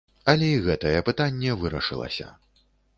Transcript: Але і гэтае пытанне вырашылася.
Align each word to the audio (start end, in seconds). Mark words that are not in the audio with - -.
Але 0.31 0.47
і 0.53 0.63
гэтае 0.69 0.95
пытанне 1.11 1.55
вырашылася. 1.63 2.27